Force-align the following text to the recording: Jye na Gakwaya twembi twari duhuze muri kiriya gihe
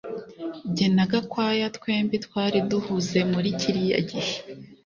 Jye 0.75 0.87
na 0.95 1.05
Gakwaya 1.11 1.67
twembi 1.77 2.15
twari 2.25 2.57
duhuze 2.69 3.19
muri 3.31 3.49
kiriya 3.59 3.99
gihe 4.09 4.35